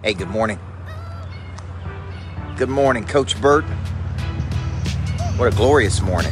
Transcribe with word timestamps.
Hey, 0.00 0.14
good 0.14 0.28
morning. 0.28 0.60
Good 2.56 2.68
morning, 2.68 3.04
Coach 3.04 3.36
Burt. 3.40 3.64
What 5.34 5.52
a 5.52 5.56
glorious 5.56 6.00
morning. 6.00 6.30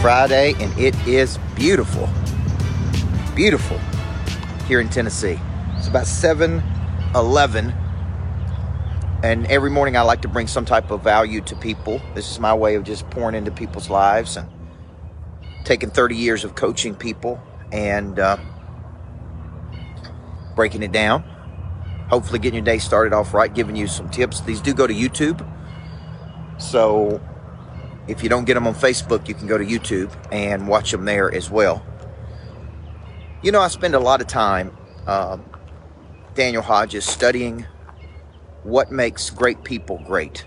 Friday, 0.00 0.54
and 0.60 0.78
it 0.78 0.94
is 1.08 1.40
beautiful. 1.56 2.08
Beautiful 3.34 3.80
here 4.68 4.78
in 4.78 4.88
Tennessee. 4.90 5.40
It's 5.76 5.88
about 5.88 6.06
7 6.06 6.62
11. 7.16 7.74
And 9.24 9.44
every 9.48 9.70
morning 9.70 9.96
I 9.96 10.02
like 10.02 10.22
to 10.22 10.28
bring 10.28 10.46
some 10.46 10.64
type 10.64 10.92
of 10.92 11.02
value 11.02 11.40
to 11.40 11.56
people. 11.56 12.00
This 12.14 12.30
is 12.30 12.38
my 12.38 12.54
way 12.54 12.76
of 12.76 12.84
just 12.84 13.10
pouring 13.10 13.34
into 13.34 13.50
people's 13.50 13.90
lives 13.90 14.36
and 14.36 14.48
taking 15.64 15.90
30 15.90 16.14
years 16.14 16.44
of 16.44 16.54
coaching 16.54 16.94
people 16.94 17.42
and 17.72 18.20
uh, 18.20 18.36
breaking 20.56 20.82
it 20.82 20.90
down. 20.90 21.22
Hopefully, 22.10 22.40
getting 22.40 22.56
your 22.56 22.64
day 22.64 22.78
started 22.78 23.12
off 23.12 23.34
right, 23.34 23.52
giving 23.52 23.76
you 23.76 23.86
some 23.86 24.08
tips. 24.10 24.40
These 24.40 24.60
do 24.60 24.74
go 24.74 24.86
to 24.86 24.94
YouTube. 24.94 25.46
So, 26.58 27.20
if 28.08 28.22
you 28.22 28.28
don't 28.28 28.44
get 28.44 28.54
them 28.54 28.66
on 28.66 28.74
Facebook, 28.74 29.28
you 29.28 29.34
can 29.34 29.46
go 29.46 29.58
to 29.58 29.64
YouTube 29.64 30.12
and 30.32 30.66
watch 30.66 30.90
them 30.90 31.04
there 31.04 31.32
as 31.32 31.50
well. 31.50 31.84
You 33.42 33.52
know, 33.52 33.60
I 33.60 33.68
spend 33.68 33.94
a 33.94 34.00
lot 34.00 34.20
of 34.20 34.26
time, 34.26 34.76
um, 35.06 35.44
Daniel 36.34 36.62
Hodges, 36.62 37.04
studying 37.04 37.66
what 38.62 38.90
makes 38.90 39.30
great 39.30 39.62
people 39.62 40.02
great. 40.06 40.44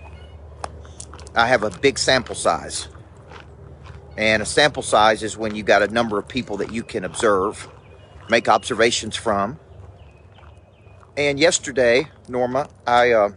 I 1.35 1.47
have 1.47 1.63
a 1.63 1.69
big 1.69 1.97
sample 1.97 2.35
size. 2.35 2.87
And 4.17 4.41
a 4.41 4.45
sample 4.45 4.83
size 4.83 5.23
is 5.23 5.37
when 5.37 5.55
you 5.55 5.63
got 5.63 5.81
a 5.81 5.87
number 5.87 6.19
of 6.19 6.27
people 6.27 6.57
that 6.57 6.73
you 6.73 6.83
can 6.83 7.05
observe, 7.05 7.69
make 8.29 8.49
observations 8.49 9.15
from. 9.15 9.59
And 11.19 11.37
yesterday, 11.37 12.07
Norma, 12.29 12.69
I 12.87 13.11
uh, 13.11 13.31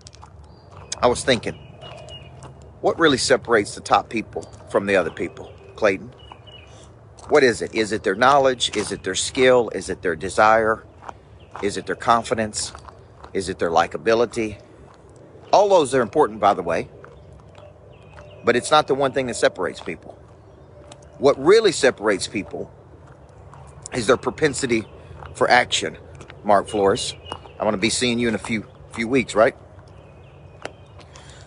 I 1.03 1.09
was 1.09 1.25
thinking, 1.25 1.55
what 2.81 2.97
really 2.97 3.19
separates 3.19 3.75
the 3.75 3.81
top 3.81 4.09
people 4.09 4.43
from 4.71 4.87
the 4.87 4.95
other 4.95 5.11
people, 5.11 5.53
Clayton? 5.75 6.15
What 7.29 7.43
is 7.43 7.61
it? 7.61 7.75
Is 7.75 7.91
it 7.91 8.05
their 8.05 8.15
knowledge? 8.15 8.77
Is 8.77 8.93
it 8.93 9.03
their 9.03 9.17
skill? 9.17 9.69
Is 9.71 9.91
it 9.91 10.01
their 10.01 10.15
desire? 10.15 10.85
Is 11.61 11.77
it 11.77 11.87
their 11.87 11.97
confidence? 11.97 12.73
Is 13.33 13.49
it 13.49 13.59
their 13.59 13.71
likability? 13.71 14.61
All 15.53 15.69
those 15.69 15.93
are 15.93 16.03
important, 16.03 16.39
by 16.39 16.55
the 16.55 16.63
way, 16.63 16.89
but 18.45 18.55
it's 18.55 18.71
not 18.71 18.87
the 18.87 18.95
one 18.95 19.11
thing 19.11 19.27
that 19.27 19.35
separates 19.35 19.81
people. 19.81 20.17
What 21.19 21.37
really 21.37 21.73
separates 21.73 22.29
people 22.29 22.71
is 23.93 24.07
their 24.07 24.17
propensity 24.17 24.85
for 25.35 25.51
action, 25.51 25.99
Mark 26.45 26.69
Flores. 26.69 27.15
I'm 27.63 27.67
going 27.67 27.77
to 27.77 27.81
be 27.81 27.91
seeing 27.91 28.19
you 28.19 28.27
in 28.27 28.35
a 28.35 28.39
few 28.39 28.67
few 28.93 29.07
weeks, 29.07 29.37
right? 29.37 29.55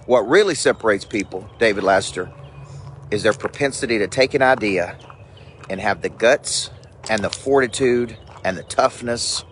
What 0.06 0.22
really 0.30 0.56
separates 0.56 1.04
people, 1.04 1.50
David 1.60 1.84
Laster, 1.84 2.32
is 3.12 3.24
their 3.24 3.34
propensity 3.34 3.98
to 3.98 4.08
take 4.08 4.34
an 4.34 4.42
idea 4.42 4.98
and 5.70 5.82
have 5.82 6.02
the 6.02 6.08
guts 6.08 6.70
and 7.10 7.22
the 7.22 7.30
fortitude 7.30 8.16
and 8.46 8.58
the 8.58 8.64
toughness 8.64 9.44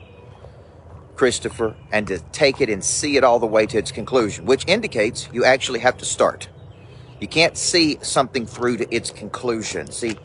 Christopher, 1.16 1.75
and 1.91 2.08
to 2.08 2.19
take 2.31 2.61
it 2.61 2.69
and 2.69 2.81
see 2.81 3.17
it 3.17 3.25
all 3.25 3.39
the 3.39 3.45
way 3.45 3.66
to 3.66 3.78
its 3.78 3.91
conclusion, 3.91 4.45
which 4.45 4.66
indicates 4.66 5.28
you 5.34 5.44
actually 5.44 5.80
have 5.80 5.97
to 5.97 6.06
start. 6.06 6.47
You 7.19 7.28
can't 7.28 7.58
see 7.58 8.00
something 8.02 8.45
through 8.45 8.78
to 8.78 8.95
its 8.95 9.09
conclusion. 9.09 9.91
See, 9.91 10.16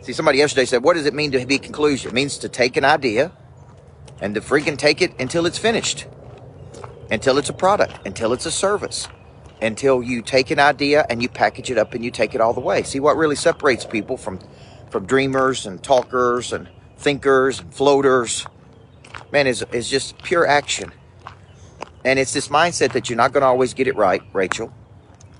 see, 0.00 0.12
somebody 0.12 0.38
yesterday 0.38 0.64
said, 0.64 0.84
"What 0.84 0.94
does 0.94 1.06
it 1.06 1.12
mean 1.12 1.32
to 1.32 1.44
be 1.44 1.58
conclusion?" 1.58 2.12
It 2.12 2.14
means 2.14 2.38
to 2.38 2.48
take 2.48 2.76
an 2.76 2.84
idea 2.84 3.32
and 4.20 4.34
to 4.34 4.40
freaking 4.40 4.78
take 4.78 5.02
it 5.02 5.12
until 5.20 5.46
it's 5.46 5.58
finished, 5.58 6.06
until 7.10 7.38
it's 7.38 7.48
a 7.48 7.52
product, 7.54 8.06
until 8.06 8.32
it's 8.32 8.46
a 8.46 8.50
service, 8.50 9.08
until 9.60 10.02
you 10.02 10.22
take 10.22 10.50
an 10.50 10.58
idea 10.58 11.06
and 11.10 11.22
you 11.22 11.28
package 11.28 11.70
it 11.70 11.78
up 11.78 11.94
and 11.94 12.04
you 12.04 12.10
take 12.10 12.34
it 12.34 12.40
all 12.40 12.52
the 12.52 12.60
way. 12.60 12.82
See 12.82 13.00
what 13.00 13.16
really 13.16 13.36
separates 13.36 13.84
people 13.84 14.16
from 14.16 14.38
from 14.90 15.06
dreamers 15.06 15.64
and 15.64 15.82
talkers 15.82 16.52
and 16.52 16.68
thinkers 16.98 17.60
and 17.60 17.72
floaters 17.72 18.46
man, 19.32 19.46
is 19.46 19.64
is 19.72 19.88
just 19.88 20.22
pure 20.22 20.46
action. 20.46 20.92
And 22.04 22.18
it's 22.18 22.32
this 22.32 22.48
mindset 22.48 22.92
that 22.92 23.08
you're 23.08 23.16
not 23.16 23.32
going 23.32 23.42
to 23.42 23.46
always 23.46 23.74
get 23.74 23.86
it 23.86 23.96
right, 23.96 24.22
Rachel, 24.32 24.72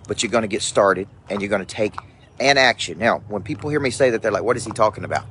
but 0.07 0.23
you're 0.23 0.31
going 0.31 0.43
to 0.43 0.49
get 0.49 0.63
started 0.63 1.09
and 1.29 1.41
you're 1.41 1.49
going 1.49 1.65
to 1.65 1.75
take 1.75 1.95
an 2.39 2.57
action. 2.57 2.99
Now, 2.99 3.19
when 3.29 3.43
people 3.43 3.69
hear 3.69 3.81
me 3.81 3.91
say 3.91 4.11
that, 4.11 4.23
they're 4.23 4.33
like, 4.33 4.45
what 4.45 4.57
is 4.57 4.65
he 4.65 4.71
talking 4.71 5.05
about? 5.05 5.25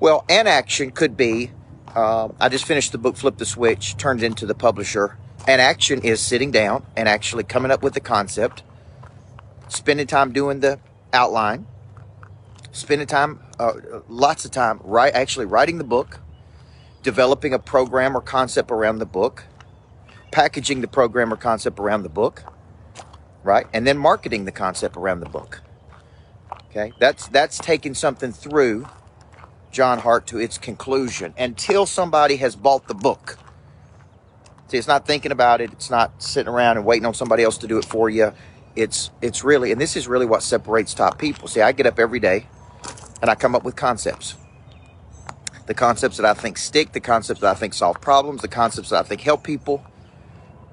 Well, 0.00 0.24
an 0.28 0.46
action 0.46 0.90
could 0.90 1.16
be 1.16 1.50
uh, 1.98 2.28
I 2.38 2.48
just 2.48 2.64
finished 2.64 2.92
the 2.92 2.98
book 2.98 3.16
Flip 3.16 3.36
the 3.36 3.44
Switch, 3.44 3.96
turned 3.96 4.22
into 4.22 4.46
the 4.46 4.54
publisher. 4.54 5.18
And 5.48 5.60
action 5.60 6.02
is 6.02 6.20
sitting 6.20 6.52
down 6.52 6.84
and 6.96 7.08
actually 7.08 7.42
coming 7.42 7.72
up 7.72 7.82
with 7.82 7.94
the 7.94 8.00
concept, 8.00 8.62
spending 9.68 10.06
time 10.06 10.32
doing 10.32 10.60
the 10.60 10.78
outline, 11.12 11.66
spending 12.70 13.08
time, 13.08 13.40
uh, 13.58 13.72
lots 14.08 14.44
of 14.44 14.52
time, 14.52 14.78
right? 14.84 15.12
Actually, 15.12 15.46
writing 15.46 15.78
the 15.78 15.84
book, 15.84 16.20
developing 17.02 17.52
a 17.52 17.58
program 17.58 18.16
or 18.16 18.20
concept 18.20 18.70
around 18.70 18.98
the 19.00 19.06
book, 19.06 19.44
packaging 20.30 20.82
the 20.82 20.88
program 20.88 21.32
or 21.32 21.36
concept 21.36 21.80
around 21.80 22.04
the 22.04 22.08
book, 22.08 22.44
right? 23.42 23.66
And 23.72 23.84
then 23.86 23.98
marketing 23.98 24.44
the 24.44 24.52
concept 24.52 24.96
around 24.96 25.20
the 25.20 25.28
book. 25.28 25.62
Okay? 26.70 26.92
That's 27.00 27.26
that's 27.28 27.58
taking 27.58 27.94
something 27.94 28.30
through 28.30 28.86
John 29.70 29.98
Hart 29.98 30.26
to 30.28 30.38
its 30.38 30.58
conclusion 30.58 31.34
until 31.38 31.86
somebody 31.86 32.36
has 32.36 32.56
bought 32.56 32.88
the 32.88 32.94
book. 32.94 33.38
See, 34.68 34.76
it's 34.76 34.88
not 34.88 35.06
thinking 35.06 35.32
about 35.32 35.60
it, 35.60 35.72
it's 35.72 35.90
not 35.90 36.22
sitting 36.22 36.52
around 36.52 36.76
and 36.76 36.86
waiting 36.86 37.06
on 37.06 37.14
somebody 37.14 37.42
else 37.42 37.58
to 37.58 37.66
do 37.66 37.78
it 37.78 37.84
for 37.84 38.10
you. 38.10 38.32
It's 38.76 39.10
it's 39.22 39.42
really 39.42 39.72
and 39.72 39.80
this 39.80 39.96
is 39.96 40.06
really 40.06 40.26
what 40.26 40.42
separates 40.42 40.94
top 40.94 41.18
people. 41.18 41.48
See, 41.48 41.60
I 41.60 41.72
get 41.72 41.86
up 41.86 41.98
every 41.98 42.20
day 42.20 42.46
and 43.20 43.30
I 43.30 43.34
come 43.34 43.54
up 43.54 43.64
with 43.64 43.76
concepts 43.76 44.36
the 45.68 45.74
concepts 45.74 46.16
that 46.16 46.24
I 46.24 46.32
think 46.32 46.56
stick, 46.56 46.92
the 46.92 47.00
concepts 47.00 47.42
that 47.42 47.50
I 47.50 47.54
think 47.54 47.74
solve 47.74 48.00
problems, 48.00 48.40
the 48.40 48.48
concepts 48.48 48.88
that 48.88 49.04
I 49.04 49.06
think 49.06 49.20
help 49.20 49.44
people. 49.44 49.84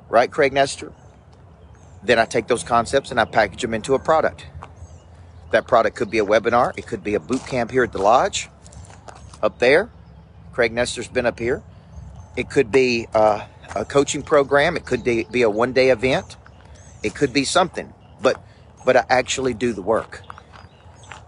Right, 0.07 0.31
Craig 0.31 0.53
Nestor? 0.53 0.93
Then 2.01 2.17
I 2.17 2.23
take 2.23 2.47
those 2.47 2.63
concepts 2.63 3.11
and 3.11 3.19
I 3.19 3.25
package 3.25 3.61
them 3.61 3.73
into 3.73 3.93
a 3.93 3.99
product. 3.99 4.47
That 5.51 5.67
product 5.67 5.97
could 5.97 6.09
be 6.09 6.19
a 6.19 6.25
webinar, 6.25 6.77
it 6.77 6.87
could 6.87 7.03
be 7.03 7.13
a 7.13 7.19
boot 7.19 7.45
camp 7.45 7.71
here 7.71 7.83
at 7.83 7.91
the 7.91 8.01
lodge, 8.01 8.49
up 9.45 9.59
there. 9.59 9.89
Craig 10.51 10.73
Nestor's 10.73 11.07
been 11.07 11.25
up 11.25 11.39
here. 11.39 11.63
It 12.35 12.49
could 12.49 12.71
be 12.71 13.07
uh, 13.13 13.45
a 13.75 13.85
coaching 13.85 14.23
program. 14.23 14.75
It 14.75 14.85
could 14.85 15.03
be 15.03 15.41
a 15.41 15.49
one 15.49 15.73
day 15.73 15.89
event. 15.89 16.37
It 17.03 17.15
could 17.15 17.31
be 17.31 17.45
something, 17.45 17.93
but 18.21 18.41
but 18.85 18.97
I 18.97 19.05
actually 19.09 19.53
do 19.53 19.73
the 19.73 19.81
work. 19.81 20.21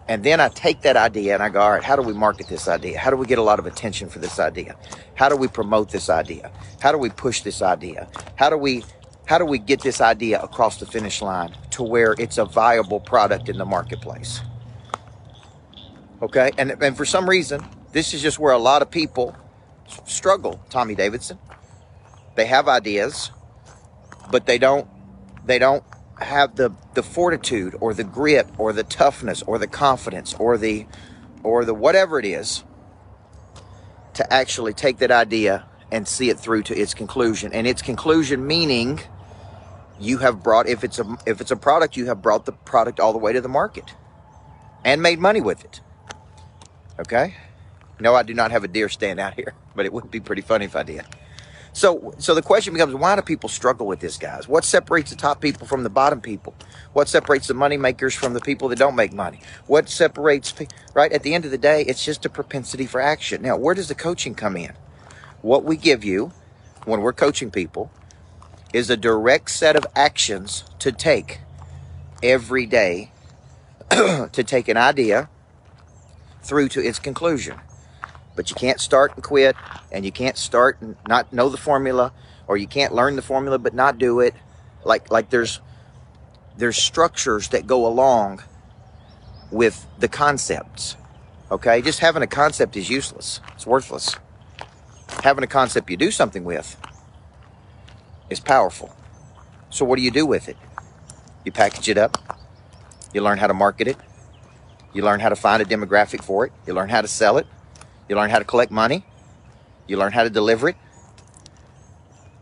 And 0.10 0.24
then 0.24 0.40
I 0.40 0.48
take 0.48 0.82
that 0.84 0.96
idea 0.96 1.34
and 1.34 1.44
I 1.44 1.50
go, 1.50 1.60
all 1.60 1.72
right, 1.72 1.84
how 1.84 1.98
do 1.98 2.02
we 2.02 2.14
market 2.14 2.48
this 2.48 2.68
idea? 2.68 2.98
How 2.98 3.10
do 3.10 3.18
we 3.18 3.26
get 3.26 3.40
a 3.40 3.44
lot 3.44 3.60
of 3.60 3.66
attention 3.66 4.08
for 4.08 4.20
this 4.20 4.40
idea? 4.40 4.78
How 5.16 5.28
do 5.28 5.36
we 5.36 5.50
promote 5.50 5.92
this 5.92 6.10
idea? 6.10 6.50
How 6.80 6.94
do 6.94 6.98
we 6.98 7.10
push 7.10 7.42
this 7.42 7.62
idea? 7.62 8.08
How 8.36 8.50
do 8.50 8.58
we 8.58 8.84
how 9.26 9.38
do 9.38 9.44
we 9.44 9.60
get 9.60 9.82
this 9.82 10.00
idea 10.00 10.42
across 10.42 10.78
the 10.78 10.86
finish 10.86 11.22
line 11.22 11.54
to 11.72 11.84
where 11.84 12.16
it's 12.18 12.38
a 12.38 12.46
viable 12.46 13.02
product 13.02 13.50
in 13.50 13.58
the 13.58 13.66
marketplace? 13.66 14.40
Okay? 16.22 16.52
And 16.58 16.82
and 16.82 16.96
for 16.96 17.06
some 17.06 17.30
reason, 17.30 17.62
this 17.98 18.14
is 18.14 18.22
just 18.22 18.38
where 18.38 18.54
a 18.54 18.60
lot 18.60 18.84
of 18.84 18.92
people 18.92 19.36
struggle, 20.06 20.64
Tommy 20.70 20.94
Davidson. 20.94 21.40
They 22.36 22.46
have 22.46 22.68
ideas, 22.68 23.32
but 24.30 24.46
they 24.46 24.60
don't 24.60 24.88
they 25.48 25.58
don't 25.58 25.84
have 26.22 26.56
the 26.56 26.72
the 26.94 27.02
fortitude 27.02 27.76
or 27.80 27.96
the 27.96 28.04
grit 28.04 28.46
or 28.60 28.72
the 28.72 28.84
toughness 28.84 29.42
or 29.42 29.58
the 29.58 29.66
confidence 29.66 30.36
or 30.36 30.60
the 30.60 30.86
or 31.42 31.66
the 31.66 31.74
whatever 31.74 32.20
it 32.20 32.26
is 32.26 32.64
to 34.14 34.32
actually 34.32 34.74
take 34.74 35.00
that 35.00 35.10
idea 35.10 35.66
and 35.92 36.08
see 36.08 36.30
it 36.30 36.40
through 36.40 36.62
to 36.64 36.80
its 36.80 36.94
conclusion. 36.94 37.52
And 37.52 37.66
its 37.66 37.82
conclusion 37.82 38.46
meaning 38.46 39.00
you 40.00 40.20
have 40.20 40.44
brought 40.44 40.68
if 40.68 40.84
it's 40.84 41.00
a 41.00 41.18
if 41.26 41.42
it's 41.42 41.50
a 41.50 41.58
product 41.58 41.98
you 41.98 42.06
have 42.06 42.22
brought 42.22 42.46
the 42.46 42.52
product 42.52 43.00
all 43.00 43.12
the 43.12 43.18
way 43.18 43.34
to 43.34 43.42
the 43.42 43.50
market 43.50 43.96
and 44.86 45.02
made 45.02 45.18
money 45.18 45.42
with 45.42 45.66
it. 45.66 45.82
Okay 47.00 47.34
no 48.00 48.16
i 48.16 48.24
do 48.24 48.34
not 48.34 48.52
have 48.52 48.64
a 48.64 48.68
deer 48.68 48.90
stand 48.90 49.20
out 49.20 49.34
here 49.34 49.54
but 49.76 49.86
it 49.86 49.94
would 49.94 50.10
be 50.12 50.20
pretty 50.20 50.42
funny 50.42 50.66
if 50.66 50.76
i 50.76 50.84
did 50.84 51.06
so, 51.78 52.16
so 52.18 52.34
the 52.34 52.42
question 52.42 52.74
becomes, 52.74 52.96
why 52.96 53.16
do 53.16 53.22
people 53.22 53.50
struggle 53.50 53.86
with 53.86 54.00
this, 54.00 54.18
guys? 54.18 54.48
What 54.48 54.66
separates 54.66 55.12
the 55.12 55.16
top 55.16 55.42
people 55.42 55.68
from 55.68 55.84
the 55.84 55.92
bottom 55.92 56.22
people? 56.22 56.56
What 56.94 57.08
separates 57.08 57.48
the 57.48 57.54
money 57.54 57.78
makers 57.78 58.16
from 58.16 58.34
the 58.34 58.40
people 58.40 58.68
that 58.70 58.80
don't 58.80 58.96
make 58.96 59.14
money? 59.14 59.42
What 59.68 59.88
separates, 59.88 60.56
right? 60.96 61.12
At 61.12 61.22
the 61.22 61.36
end 61.36 61.46
of 61.46 61.52
the 61.52 61.58
day, 61.60 61.84
it's 61.84 62.04
just 62.04 62.26
a 62.26 62.30
propensity 62.30 62.88
for 62.88 63.00
action. 63.00 63.44
Now, 63.44 63.58
where 63.58 63.76
does 63.76 63.90
the 63.90 63.94
coaching 63.94 64.34
come 64.34 64.58
in? 64.58 64.74
What 65.44 65.66
we 65.66 65.78
give 65.78 66.04
you 66.04 66.32
when 66.86 67.02
we're 67.02 67.14
coaching 67.14 67.52
people 67.52 67.92
is 68.74 68.90
a 68.90 68.98
direct 68.98 69.52
set 69.52 69.76
of 69.76 69.86
actions 69.96 70.64
to 70.80 70.92
take 70.92 71.42
every 72.24 72.66
day 72.66 73.12
to 73.92 74.44
take 74.44 74.68
an 74.68 74.78
idea 74.78 75.30
through 76.42 76.70
to 76.70 76.84
its 76.84 76.98
conclusion. 76.98 77.60
But 78.38 78.50
you 78.50 78.56
can't 78.56 78.80
start 78.80 79.14
and 79.16 79.24
quit, 79.24 79.58
and 79.92 80.06
you 80.06 80.12
can't 80.14 80.38
start 80.38 80.78
and 80.80 80.96
not 81.08 81.34
know 81.34 81.50
the 81.50 81.58
formula, 81.58 82.14
or 82.48 82.56
you 82.56 82.68
can't 82.68 82.94
learn 82.94 83.18
the 83.18 83.22
formula 83.22 83.58
but 83.60 83.74
not 83.74 83.98
do 83.98 84.22
it. 84.22 84.34
Like 84.86 85.12
like 85.12 85.30
there's 85.30 85.60
there's 86.56 86.78
structures 86.78 87.50
that 87.50 87.68
go 87.68 87.86
along 87.86 88.44
with 89.52 89.86
the 90.00 90.08
concepts. 90.08 90.96
Okay, 91.52 91.82
just 91.82 92.00
having 92.00 92.24
a 92.24 92.28
concept 92.28 92.78
is 92.78 92.90
useless. 92.90 93.42
It's 93.56 93.66
worthless. 93.66 94.16
Having 95.24 95.44
a 95.44 95.48
concept 95.48 95.90
you 95.90 95.98
do 95.98 96.12
something 96.12 96.44
with 96.44 96.78
is 98.30 98.40
powerful. 98.40 98.96
So 99.70 99.84
what 99.84 99.98
do 99.98 100.04
you 100.04 100.12
do 100.12 100.26
with 100.26 100.48
it? 100.48 100.58
You 101.44 101.52
package 101.52 101.90
it 101.90 101.98
up. 101.98 102.18
You 103.14 103.22
learn 103.22 103.38
how 103.38 103.48
to 103.48 103.54
market 103.54 103.88
it. 103.88 103.98
You 104.94 105.04
learn 105.04 105.22
how 105.22 105.30
to 105.30 105.36
find 105.36 105.62
a 105.62 105.66
demographic 105.66 106.24
for 106.24 106.46
it. 106.46 106.52
You 106.66 106.74
learn 106.74 106.90
how 106.90 107.02
to 107.02 107.08
sell 107.08 107.38
it. 107.38 107.48
You 108.08 108.16
learn 108.16 108.30
how 108.30 108.40
to 108.40 108.46
collect 108.46 108.72
money. 108.72 109.04
You 109.88 109.98
learn 109.98 110.12
how 110.12 110.24
to 110.24 110.30
deliver 110.30 110.70
it. 110.70 110.76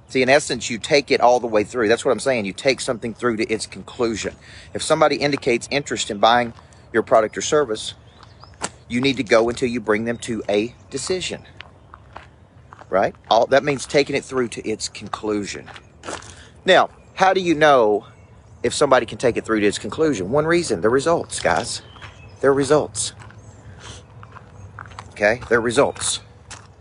See, 0.07 0.21
in 0.21 0.29
essence, 0.29 0.69
you 0.69 0.77
take 0.77 1.11
it 1.11 1.19
all 1.19 1.39
the 1.39 1.47
way 1.47 1.63
through. 1.63 1.87
That's 1.87 2.05
what 2.05 2.11
I'm 2.11 2.19
saying. 2.19 2.45
You 2.45 2.53
take 2.53 2.79
something 2.79 3.13
through 3.13 3.37
to 3.37 3.51
its 3.51 3.65
conclusion. 3.65 4.35
If 4.73 4.81
somebody 4.81 5.17
indicates 5.17 5.67
interest 5.71 6.11
in 6.11 6.19
buying 6.19 6.53
your 6.93 7.03
product 7.03 7.37
or 7.37 7.41
service, 7.41 7.95
you 8.87 9.01
need 9.01 9.17
to 9.17 9.23
go 9.23 9.49
until 9.49 9.67
you 9.67 9.81
bring 9.81 10.05
them 10.05 10.17
to 10.19 10.43
a 10.47 10.75
decision. 10.89 11.41
Right? 12.89 13.15
All 13.29 13.47
that 13.47 13.63
means 13.63 13.85
taking 13.85 14.15
it 14.15 14.23
through 14.23 14.49
to 14.49 14.67
its 14.67 14.87
conclusion. 14.87 15.69
Now, 16.65 16.89
how 17.15 17.33
do 17.33 17.41
you 17.41 17.55
know 17.55 18.05
if 18.63 18.73
somebody 18.73 19.05
can 19.05 19.17
take 19.17 19.37
it 19.37 19.45
through 19.45 19.61
to 19.61 19.65
its 19.65 19.79
conclusion? 19.79 20.29
One 20.31 20.45
reason, 20.45 20.81
the 20.81 20.89
results, 20.89 21.39
guys. 21.39 21.81
Their 22.41 22.53
results. 22.53 23.13
Okay? 25.15 25.39
Their 25.47 25.61
results. 25.61 26.19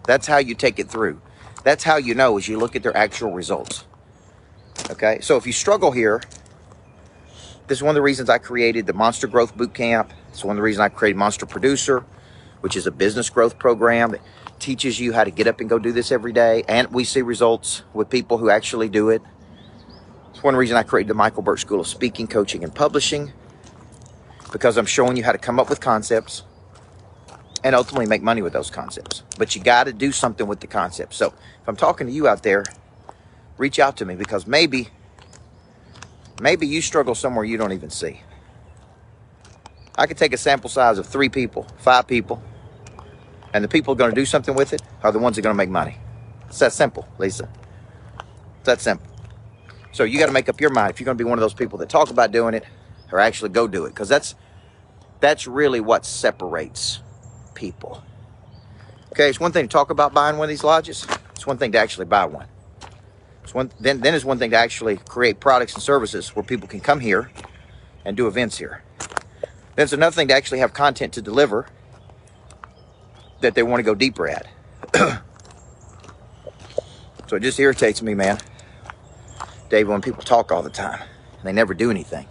That's 0.09 0.27
how 0.27 0.39
you 0.39 0.57
take 0.57 0.81
it 0.81 0.91
through. 0.91 1.21
That's 1.63 1.85
how 1.85 1.99
you 1.99 2.17
know 2.17 2.37
as 2.37 2.49
you 2.49 2.59
look 2.59 2.75
at 2.75 2.83
their 2.83 2.97
actual 2.97 3.33
results. 3.33 3.85
Okay? 4.91 5.21
So 5.21 5.37
if 5.37 5.47
you 5.47 5.53
struggle 5.53 5.93
here, 5.93 6.21
this 7.69 7.79
is 7.79 7.83
one 7.83 7.91
of 7.91 7.95
the 7.95 8.03
reasons 8.03 8.29
I 8.29 8.39
created 8.39 8.87
the 8.87 8.93
Monster 8.93 9.29
Growth 9.29 9.57
Boot 9.57 9.73
Camp. 9.73 10.13
It's 10.31 10.45
one 10.45 10.55
of 10.55 10.57
the 10.57 10.65
reasons 10.65 10.81
I 10.81 10.89
created 10.89 11.17
Monster 11.17 11.47
Producer, 11.47 12.05
which 12.61 12.75
is 12.75 12.89
a 12.89 12.91
business 12.91 13.31
growth 13.31 13.57
program 13.57 14.11
that 14.11 14.21
teaches 14.59 14.99
you 14.99 15.13
how 15.13 15.23
to 15.23 15.31
get 15.31 15.47
up 15.47 15.61
and 15.61 15.71
go 15.71 15.79
do 15.79 15.93
this 15.93 16.11
every 16.11 16.33
day. 16.33 16.65
And 16.67 16.89
we 16.91 17.05
see 17.05 17.23
results 17.23 17.85
with 17.93 18.11
people 18.11 18.39
who 18.39 18.51
actually 18.51 18.89
do 18.89 19.11
it. 19.11 19.23
It's 20.31 20.43
one 20.43 20.57
reason 20.57 20.77
I 20.77 20.83
created 20.83 21.09
the 21.09 21.15
Michael 21.15 21.43
Burt 21.45 21.61
School 21.61 21.79
of 21.79 21.87
Speaking, 21.87 22.27
Coaching, 22.27 22.65
and 22.65 22.75
Publishing 22.75 23.33
because 24.51 24.77
I'm 24.77 24.87
showing 24.87 25.17
you 25.17 25.23
how 25.23 25.31
to 25.31 25.39
come 25.39 25.61
up 25.61 25.71
with 25.71 25.81
concepts 25.81 26.43
and 27.65 27.75
ultimately 27.75 28.07
make 28.07 28.23
money 28.23 28.43
with 28.43 28.53
those 28.53 28.71
concepts. 28.71 29.23
But 29.39 29.57
you 29.57 29.63
got 29.63 29.85
to 29.85 29.93
do 29.93 30.13
something 30.13 30.47
with 30.47 30.61
the 30.61 30.67
concepts. 30.69 31.17
So 31.17 31.29
if 31.63 31.69
I'm 31.69 31.77
talking 31.77 32.07
to 32.07 32.13
you 32.13 32.29
out 32.29 32.43
there, 32.43 32.65
reach 33.57 33.81
out 33.81 33.97
to 33.97 34.05
me 34.05 34.15
because 34.15 34.47
maybe 34.47 34.89
maybe 36.41 36.67
you 36.67 36.83
struggle 36.83 37.15
somewhere 37.15 37.45
you 37.45 37.57
don't 37.57 37.73
even 37.73 37.91
see. 37.91 38.21
I 39.97 40.07
could 40.07 40.19
take 40.19 40.35
a 40.35 40.37
sample 40.37 40.69
size 40.69 40.99
of 40.99 41.07
three 41.07 41.29
people, 41.29 41.67
five 41.79 42.07
people, 42.07 42.43
and 43.55 43.65
the 43.65 43.69
people 43.69 43.95
going 43.95 44.11
to 44.11 44.15
do 44.21 44.27
something 44.27 44.55
with 44.55 44.73
it 44.73 44.83
are 45.03 45.13
the 45.13 45.19
ones 45.19 45.37
that 45.37 45.43
are 45.43 45.45
going 45.45 45.55
to 45.55 45.59
make 45.59 45.71
money. 45.71 45.97
It's 46.49 46.59
that 46.59 46.73
simple, 46.73 47.09
Lisa. 47.19 47.49
It's 48.59 48.67
that 48.67 48.81
simple. 48.81 49.07
So 49.93 50.05
you 50.05 50.19
got 50.19 50.27
to 50.27 50.33
make 50.33 50.49
up 50.49 50.61
your 50.61 50.71
mind 50.71 50.91
if 50.91 51.01
you're 51.01 51.05
going 51.05 51.17
to 51.17 51.25
be 51.25 51.29
one 51.29 51.39
of 51.39 51.43
those 51.43 51.55
people 51.55 51.79
that 51.79 51.89
talk 51.89 52.11
about 52.11 52.33
doing 52.33 52.55
it 52.55 52.65
or 53.13 53.21
actually 53.21 53.51
go 53.51 53.69
do 53.69 53.87
it 53.87 53.91
because 53.91 54.09
that's 54.09 54.35
that's 55.21 55.47
really 55.47 55.81
what 55.81 56.05
separates 56.05 57.01
people. 57.55 58.03
Okay, 59.13 59.29
it's 59.29 59.41
one 59.41 59.53
thing 59.53 59.69
to 59.69 59.73
talk 59.73 59.91
about 59.91 60.13
buying 60.13 60.39
one 60.39 60.47
of 60.47 60.49
these 60.49 60.65
lodges. 60.65 61.07
It's 61.31 61.47
one 61.47 61.59
thing 61.59 61.73
to 61.73 61.79
actually 61.79 62.07
buy 62.07 62.25
one. 62.25 62.47
It's 63.43 63.55
one 63.55 63.71
then 63.79 64.01
then 64.01 64.15
it's 64.15 64.25
one 64.25 64.39
thing 64.39 64.51
to 64.51 64.57
actually 64.57 64.97
create 64.97 65.41
products 65.41 65.75
and 65.75 65.83
services 65.83 66.35
where 66.35 66.43
people 66.43 66.67
can 66.67 66.81
come 66.81 67.01
here 67.01 67.31
and 68.05 68.17
do 68.17 68.27
events 68.27 68.59
here. 68.59 68.83
Then 69.77 69.85
it's 69.85 69.93
another 69.93 70.15
thing 70.15 70.29
to 70.29 70.35
actually 70.35 70.61
have 70.61 70.73
content 70.73 71.13
to 71.15 71.23
deliver 71.23 71.67
that 73.41 73.55
they 73.55 73.63
want 73.63 73.81
to 73.81 73.83
go 73.83 73.95
deeper 73.95 74.29
at. 74.29 74.47
so 77.29 77.37
it 77.37 77.41
just 77.41 77.59
irritates 77.59 78.03
me, 78.03 78.15
man. 78.15 78.39
Dave, 79.69 79.89
when 79.89 80.01
people 80.01 80.23
talk 80.23 80.53
all 80.53 80.63
the 80.63 80.71
time 80.71 81.01
and 81.01 81.45
they 81.45 81.53
never 81.53 81.75
do 81.75 81.91
anything. 81.91 82.27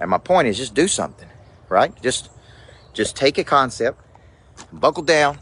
And 0.00 0.10
my 0.10 0.18
point 0.18 0.48
is 0.48 0.56
just 0.56 0.74
do 0.74 0.88
something, 0.88 1.28
right? 1.68 1.92
Just 2.02 2.30
just 2.92 3.14
take 3.14 3.38
a 3.38 3.44
concept, 3.44 4.00
buckle 4.72 5.02
down, 5.02 5.38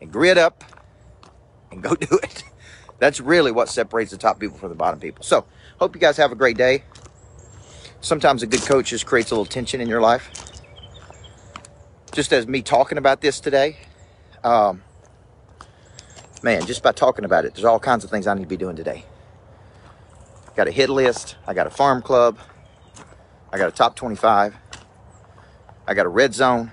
and 0.00 0.12
grit 0.12 0.38
up 0.38 0.64
and 1.72 1.82
go 1.82 1.94
do 1.96 2.18
it. 2.22 2.44
That's 2.98 3.20
really 3.20 3.52
what 3.52 3.68
separates 3.68 4.10
the 4.10 4.18
top 4.18 4.40
people 4.40 4.58
from 4.58 4.70
the 4.70 4.74
bottom 4.74 5.00
people. 5.00 5.24
So, 5.24 5.46
hope 5.78 5.94
you 5.94 6.00
guys 6.00 6.16
have 6.18 6.32
a 6.32 6.36
great 6.36 6.56
day. 6.56 6.84
Sometimes 8.00 8.42
a 8.42 8.46
good 8.46 8.64
coach 8.64 8.90
just 8.90 9.06
creates 9.06 9.30
a 9.30 9.34
little 9.34 9.46
tension 9.46 9.80
in 9.80 9.88
your 9.88 10.00
life. 10.00 10.30
Just 12.12 12.32
as 12.32 12.46
me 12.46 12.62
talking 12.62 12.98
about 12.98 13.20
this 13.20 13.40
today, 13.40 13.78
um, 14.42 14.82
man, 16.42 16.66
just 16.66 16.82
by 16.82 16.92
talking 16.92 17.24
about 17.24 17.44
it, 17.44 17.54
there's 17.54 17.64
all 17.64 17.80
kinds 17.80 18.04
of 18.04 18.10
things 18.10 18.26
I 18.26 18.34
need 18.34 18.42
to 18.42 18.48
be 18.48 18.56
doing 18.56 18.76
today. 18.76 19.04
Got 20.56 20.68
a 20.68 20.72
hit 20.72 20.90
list. 20.90 21.36
I 21.46 21.54
got 21.54 21.66
a 21.66 21.70
farm 21.70 22.02
club. 22.02 22.38
I 23.52 23.58
got 23.58 23.68
a 23.68 23.72
top 23.72 23.96
25. 23.96 24.56
I 25.86 25.94
got 25.94 26.06
a 26.06 26.08
red 26.10 26.34
zone. 26.34 26.72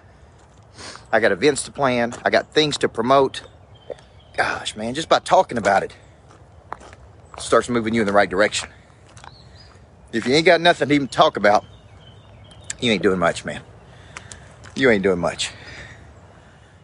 I 1.12 1.19
got 1.19 1.31
events 1.31 1.63
to 1.63 1.71
plan. 1.71 2.13
I 2.24 2.30
got 2.30 2.54
things 2.54 2.77
to 2.80 2.89
promote. 2.89 3.44
Gosh, 4.36 4.75
man, 4.75 4.94
just 4.94 5.09
by 5.09 5.19
talking 5.19 5.57
about 5.57 5.83
it, 5.83 5.95
it 6.71 7.42
starts 7.42 7.69
moving 7.69 7.94
you 7.94 8.01
in 8.01 8.07
the 8.07 8.13
right 8.13 8.30
direction. 8.30 8.69
If 10.12 10.27
you 10.27 10.33
ain't 10.33 10.45
got 10.45 10.62
nothing 10.62 10.89
to 10.89 10.94
even 10.94 11.07
talk 11.07 11.38
about, 11.38 11.65
you 12.80 12.92
ain't 12.92 13.04
doing 13.04 13.19
much, 13.19 13.45
man. 13.45 13.62
You 14.75 14.89
ain't 14.92 15.04
doing 15.04 15.19
much. 15.19 15.51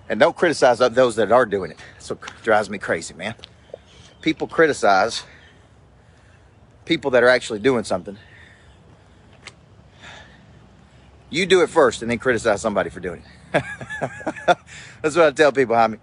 And 0.10 0.20
don't 0.20 0.36
criticize 0.36 0.80
those 0.80 1.16
that 1.16 1.32
are 1.32 1.46
doing 1.46 1.72
it. 1.72 1.78
That's 1.94 2.10
what 2.10 2.20
drives 2.44 2.70
me 2.70 2.78
crazy, 2.78 3.14
man. 3.14 3.36
People 4.22 4.48
criticize 4.48 5.24
people 6.86 7.12
that 7.12 7.24
are 7.24 7.30
actually 7.30 7.60
doing 7.60 7.84
something. 7.84 8.18
You 11.30 11.46
do 11.46 11.62
it 11.62 11.70
first 11.70 12.02
and 12.02 12.12
then 12.12 12.20
criticize 12.20 12.62
somebody 12.62 12.90
for 12.90 13.00
doing 13.00 13.22
it. 13.22 13.28
That's 15.02 15.16
what 15.16 15.26
I 15.26 15.32
tell 15.32 15.52
people, 15.52 15.76
Jaime. 15.76 15.98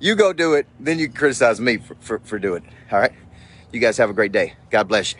You 0.00 0.14
go 0.14 0.32
do 0.32 0.54
it, 0.54 0.66
then 0.80 0.98
you 0.98 1.08
criticize 1.08 1.60
me 1.60 1.78
for, 1.78 1.94
for, 2.00 2.18
for 2.20 2.38
doing 2.38 2.64
it. 2.64 2.72
All 2.92 2.98
right? 2.98 3.12
You 3.72 3.80
guys 3.80 3.96
have 3.98 4.10
a 4.10 4.12
great 4.12 4.32
day. 4.32 4.54
God 4.70 4.88
bless 4.88 5.12
you. 5.14 5.18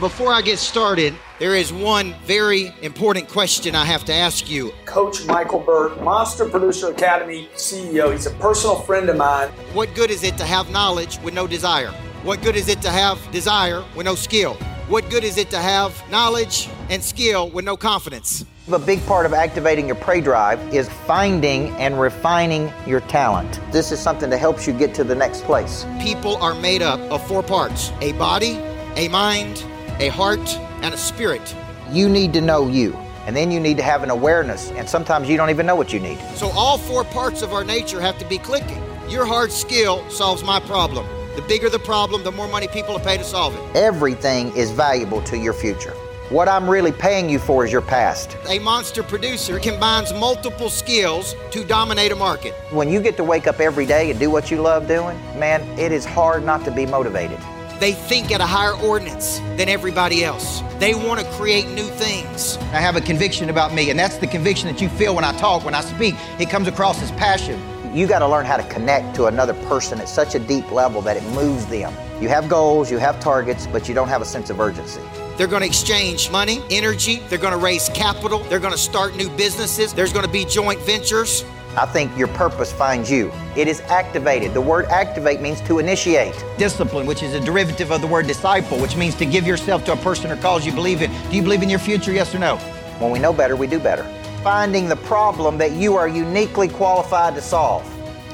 Before 0.00 0.32
I 0.32 0.42
get 0.42 0.58
started, 0.58 1.14
there 1.38 1.54
is 1.54 1.72
one 1.72 2.14
very 2.24 2.74
important 2.82 3.28
question 3.28 3.76
I 3.76 3.84
have 3.84 4.04
to 4.06 4.12
ask 4.12 4.50
you. 4.50 4.72
Coach 4.84 5.24
Michael 5.26 5.60
Burt, 5.60 6.02
Monster 6.02 6.48
Producer 6.48 6.90
Academy 6.90 7.48
CEO. 7.54 8.10
He's 8.10 8.26
a 8.26 8.32
personal 8.32 8.80
friend 8.80 9.08
of 9.08 9.16
mine. 9.16 9.48
What 9.72 9.94
good 9.94 10.10
is 10.10 10.24
it 10.24 10.36
to 10.38 10.44
have 10.44 10.70
knowledge 10.70 11.20
with 11.20 11.34
no 11.34 11.46
desire? 11.46 11.92
What 12.24 12.42
good 12.42 12.56
is 12.56 12.68
it 12.68 12.82
to 12.82 12.90
have 12.90 13.18
desire 13.30 13.84
with 13.94 14.06
no 14.06 14.16
skill? 14.16 14.54
What 14.88 15.08
good 15.08 15.22
is 15.22 15.38
it 15.38 15.50
to 15.50 15.58
have 15.58 16.02
knowledge 16.10 16.68
and 16.92 17.02
skill 17.02 17.48
with 17.48 17.64
no 17.64 17.74
confidence? 17.74 18.44
A 18.70 18.78
big 18.78 19.04
part 19.06 19.24
of 19.24 19.32
activating 19.32 19.86
your 19.86 19.96
prey 19.96 20.20
drive 20.20 20.60
is 20.74 20.90
finding 21.06 21.70
and 21.76 21.98
refining 21.98 22.70
your 22.86 23.00
talent. 23.00 23.60
This 23.72 23.92
is 23.92 23.98
something 23.98 24.28
that 24.28 24.36
helps 24.36 24.66
you 24.66 24.74
get 24.74 24.94
to 24.96 25.04
the 25.04 25.14
next 25.14 25.44
place. 25.44 25.86
People 26.00 26.36
are 26.36 26.54
made 26.54 26.82
up 26.82 27.00
of 27.10 27.26
four 27.26 27.42
parts 27.42 27.90
a 28.02 28.12
body, 28.12 28.58
a 28.96 29.08
mind, 29.08 29.64
a 30.00 30.08
heart, 30.08 30.46
and 30.82 30.92
a 30.92 30.98
spirit. 30.98 31.56
You 31.90 32.10
need 32.10 32.34
to 32.34 32.42
know 32.42 32.68
you. 32.68 32.92
And 33.26 33.34
then 33.34 33.50
you 33.50 33.58
need 33.60 33.78
to 33.78 33.84
have 33.84 34.02
an 34.02 34.10
awareness, 34.10 34.70
and 34.72 34.88
sometimes 34.88 35.28
you 35.28 35.36
don't 35.36 35.48
even 35.48 35.64
know 35.64 35.76
what 35.76 35.92
you 35.92 36.00
need. 36.00 36.18
So, 36.34 36.48
all 36.50 36.76
four 36.76 37.04
parts 37.04 37.40
of 37.40 37.52
our 37.52 37.62
nature 37.62 38.00
have 38.00 38.18
to 38.18 38.26
be 38.26 38.36
clicking. 38.36 38.82
Your 39.08 39.24
hard 39.24 39.52
skill 39.52 40.08
solves 40.10 40.42
my 40.42 40.58
problem. 40.58 41.06
The 41.36 41.42
bigger 41.42 41.70
the 41.70 41.78
problem, 41.78 42.24
the 42.24 42.32
more 42.32 42.48
money 42.48 42.66
people 42.66 42.94
will 42.94 43.00
pay 43.00 43.16
to 43.16 43.24
solve 43.24 43.54
it. 43.54 43.76
Everything 43.76 44.54
is 44.56 44.72
valuable 44.72 45.22
to 45.22 45.38
your 45.38 45.52
future. 45.52 45.94
What 46.32 46.48
I'm 46.48 46.66
really 46.66 46.92
paying 46.92 47.28
you 47.28 47.38
for 47.38 47.66
is 47.66 47.70
your 47.70 47.82
past. 47.82 48.38
A 48.48 48.58
monster 48.58 49.02
producer 49.02 49.58
combines 49.58 50.14
multiple 50.14 50.70
skills 50.70 51.34
to 51.50 51.62
dominate 51.62 52.10
a 52.10 52.16
market. 52.16 52.54
When 52.70 52.88
you 52.88 53.02
get 53.02 53.18
to 53.18 53.22
wake 53.22 53.46
up 53.46 53.60
every 53.60 53.84
day 53.84 54.10
and 54.10 54.18
do 54.18 54.30
what 54.30 54.50
you 54.50 54.62
love 54.62 54.88
doing, 54.88 55.20
man, 55.38 55.60
it 55.78 55.92
is 55.92 56.06
hard 56.06 56.42
not 56.42 56.64
to 56.64 56.70
be 56.70 56.86
motivated. 56.86 57.38
They 57.80 57.92
think 57.92 58.32
at 58.32 58.40
a 58.40 58.46
higher 58.46 58.74
ordinance 58.76 59.40
than 59.58 59.68
everybody 59.68 60.24
else. 60.24 60.62
They 60.78 60.94
want 60.94 61.20
to 61.20 61.26
create 61.32 61.68
new 61.68 61.84
things. 61.84 62.56
I 62.72 62.80
have 62.80 62.96
a 62.96 63.02
conviction 63.02 63.50
about 63.50 63.74
me, 63.74 63.90
and 63.90 63.98
that's 63.98 64.16
the 64.16 64.26
conviction 64.26 64.68
that 64.68 64.80
you 64.80 64.88
feel 64.88 65.14
when 65.14 65.24
I 65.24 65.36
talk, 65.36 65.66
when 65.66 65.74
I 65.74 65.82
speak. 65.82 66.14
It 66.40 66.48
comes 66.48 66.66
across 66.66 67.02
as 67.02 67.10
passion. 67.10 67.60
You 67.94 68.06
got 68.06 68.20
to 68.20 68.26
learn 68.26 68.46
how 68.46 68.56
to 68.56 68.66
connect 68.70 69.14
to 69.16 69.26
another 69.26 69.52
person 69.68 70.00
at 70.00 70.08
such 70.08 70.34
a 70.34 70.38
deep 70.38 70.72
level 70.72 71.02
that 71.02 71.18
it 71.18 71.24
moves 71.34 71.66
them. 71.66 71.92
You 72.22 72.30
have 72.30 72.48
goals, 72.48 72.90
you 72.90 72.96
have 72.96 73.20
targets, 73.20 73.66
but 73.66 73.86
you 73.86 73.94
don't 73.94 74.08
have 74.08 74.22
a 74.22 74.24
sense 74.24 74.48
of 74.48 74.60
urgency. 74.60 75.02
They're 75.42 75.50
going 75.50 75.62
to 75.62 75.66
exchange 75.66 76.30
money, 76.30 76.62
energy. 76.70 77.16
They're 77.28 77.36
going 77.36 77.52
to 77.52 77.58
raise 77.58 77.88
capital. 77.88 78.44
They're 78.44 78.60
going 78.60 78.74
to 78.74 78.78
start 78.78 79.16
new 79.16 79.28
businesses. 79.30 79.92
There's 79.92 80.12
going 80.12 80.24
to 80.24 80.30
be 80.30 80.44
joint 80.44 80.78
ventures. 80.82 81.44
I 81.76 81.84
think 81.84 82.16
your 82.16 82.28
purpose 82.28 82.72
finds 82.72 83.10
you. 83.10 83.32
It 83.56 83.66
is 83.66 83.80
activated. 83.80 84.54
The 84.54 84.60
word 84.60 84.84
activate 84.84 85.40
means 85.40 85.60
to 85.62 85.80
initiate. 85.80 86.32
Discipline, 86.58 87.08
which 87.08 87.24
is 87.24 87.34
a 87.34 87.40
derivative 87.40 87.90
of 87.90 88.02
the 88.02 88.06
word 88.06 88.28
disciple, 88.28 88.78
which 88.78 88.94
means 88.94 89.16
to 89.16 89.26
give 89.26 89.44
yourself 89.44 89.84
to 89.86 89.94
a 89.94 89.96
person 89.96 90.30
or 90.30 90.36
cause 90.36 90.64
you 90.64 90.70
believe 90.70 91.02
in. 91.02 91.10
Do 91.28 91.34
you 91.34 91.42
believe 91.42 91.64
in 91.64 91.68
your 91.68 91.80
future, 91.80 92.12
yes 92.12 92.32
or 92.32 92.38
no? 92.38 92.56
When 93.00 93.10
we 93.10 93.18
know 93.18 93.32
better, 93.32 93.56
we 93.56 93.66
do 93.66 93.80
better. 93.80 94.04
Finding 94.44 94.88
the 94.88 94.94
problem 94.94 95.58
that 95.58 95.72
you 95.72 95.96
are 95.96 96.06
uniquely 96.06 96.68
qualified 96.68 97.34
to 97.34 97.42
solve, 97.42 97.84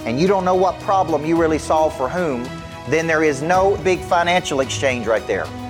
and 0.05 0.21
you 0.21 0.29
don't 0.29 0.45
know 0.45 0.55
what 0.55 0.79
problem 0.81 1.25
you 1.25 1.41
really 1.41 1.59
solve 1.59 1.97
for 1.97 2.11
whom, 2.11 2.45
then 2.91 3.07
there 3.07 3.25
is 3.25 3.41
no 3.41 3.79
big 3.79 3.99
financial 4.01 4.61
exchange 4.61 5.07
right 5.07 5.27
there. 5.27 5.47